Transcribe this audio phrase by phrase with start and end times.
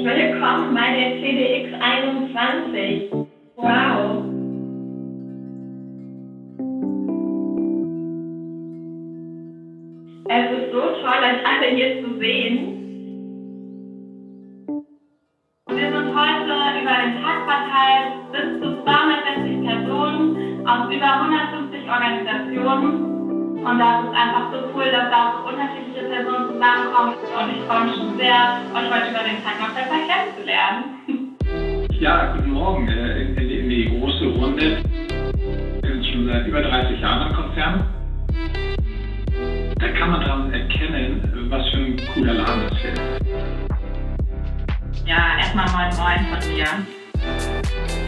[0.00, 3.10] Willkommen bei der CDX 21.
[3.56, 4.22] Wow.
[10.28, 12.74] Es ist so toll, euch alle hier zu sehen.
[15.66, 23.07] Wir sind heute über den Tag verteilt, bis zu 260 Personen aus über 150 Organisationen.
[23.64, 27.14] Und das ist einfach so cool, dass da so unterschiedliche Personen zusammenkommen.
[27.18, 30.84] Und ich freue mich schon sehr, euch heute über den Tag noch besser kennenzulernen.
[31.98, 34.84] Ja, guten Morgen äh, in, in, in, die große Runde.
[35.82, 37.84] Wir sind schon seit über 30 Jahren im Konzern.
[39.80, 43.00] Da kann man daran erkennen, was für ein cooler Laden das hier ist.
[45.06, 46.97] Ja, erstmal moin moin von mir.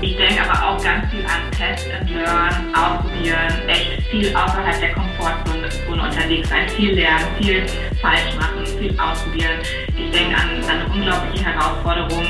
[0.00, 4.92] Ich denke aber auch ganz viel an Test and Learn, ausprobieren, echt viel außerhalb der
[4.92, 5.70] Komfortzone
[6.02, 7.66] unterwegs sein, viel lernen, viel
[8.00, 9.60] falsch machen, viel ausprobieren.
[9.96, 12.26] Ich denke an, an unglaubliche Herausforderung,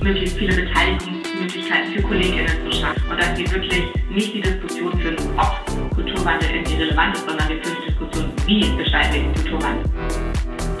[0.00, 5.16] möglichst viele Beteiligungsmöglichkeiten für KollegInnen zu schaffen und dass wir wirklich nicht die Diskussion führen,
[5.36, 9.84] ob Kulturwandel irgendwie relevant ist, sondern wir führen die Diskussion, wie gestalten wir den Kulturwandel.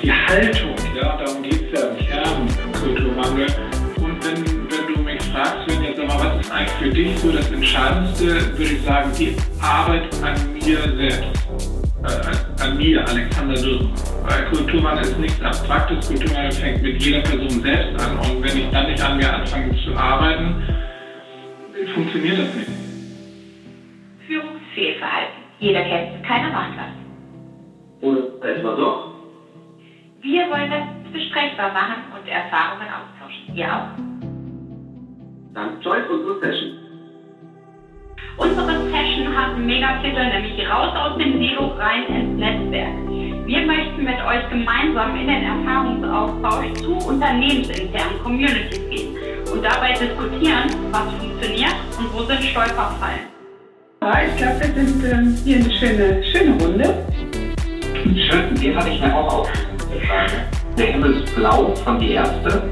[0.00, 3.67] Die Haltung, ja, darum geht es ja im Kern im Kulturwandel.
[6.88, 11.48] Für dich so das Entscheidendste, würde ich sagen, die Arbeit an mir selbst.
[12.02, 13.90] Äh, an mir, Alexander Dürr.
[14.24, 18.18] Weil Kulturwandel ist nichts Abstraktes, Kulturwandel fängt mit jeder Person selbst an.
[18.18, 20.62] Und wenn ich dann nicht an mir anfange zu arbeiten,
[21.94, 22.70] funktioniert das nicht.
[24.26, 25.34] Führungsfehlverhalten.
[25.58, 28.08] Jeder kennt es, keiner macht was.
[28.08, 29.14] Oder etwa doch?
[30.22, 33.54] Wir wollen das besprechbar machen und Erfahrungen austauschen.
[33.54, 34.07] Ihr auch?
[35.58, 36.78] Dann joint unsere Session.
[38.36, 42.94] Unsere Session hat einen Megatitel, nämlich raus aus dem Silo rein ins Netzwerk.
[43.44, 49.16] Wir möchten mit euch gemeinsam in den Erfahrungsaustausch zu unternehmensinternen Communities gehen
[49.52, 53.26] und dabei diskutieren, was funktioniert und wo sind Stolperfallen.
[54.00, 57.04] Ja, ich glaube, wir sind ähm, hier eine schöne, schöne Runde.
[58.14, 60.06] Schön, den habe ich mir auch aufgeschrieben.
[60.78, 62.70] Der Himmel ist blau von die erste.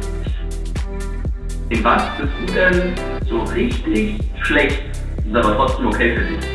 [1.69, 2.95] In was bist du denn
[3.29, 4.83] so richtig schlecht,
[5.17, 6.47] ist aber trotzdem okay für dich?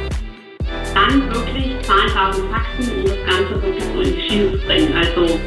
[0.94, 4.94] Dann wirklich Zahlen, Fakten, um das Ganze wirklich so in die Schiene zu bringen.
[4.96, 5.40] Also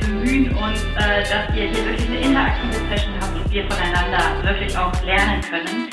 [0.00, 4.78] bemühen uns, äh, dass ihr hier wirklich eine interaktive Session habt und wir voneinander wirklich
[4.78, 5.88] auch lernen können.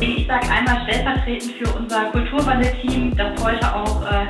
[0.00, 4.26] Ich sage einmal stellvertretend für unser Kulturwandel-Team, das heute auch äh,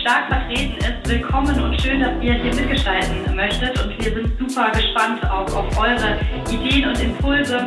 [0.00, 3.82] stark vertreten ist, willkommen und schön, dass ihr hier mitgestalten möchtet.
[3.82, 6.18] Und wir sind super gespannt auch auf eure
[6.50, 7.66] Ideen und Impulse.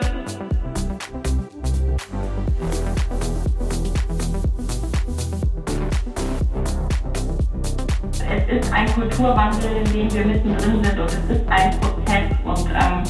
[8.29, 12.69] Es ist ein Kulturwandel, in dem wir mittendrin sind und es ist ein Prozess und
[12.69, 13.03] ähm,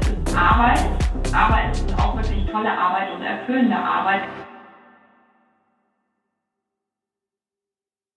[0.00, 0.80] es ist Arbeit,
[1.32, 4.22] aber es ist auch wirklich tolle Arbeit und erfüllende Arbeit.